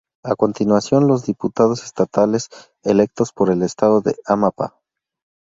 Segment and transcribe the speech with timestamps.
[0.23, 2.49] A continuación los diputados estatales
[2.81, 4.75] electos por el estado de Amapá.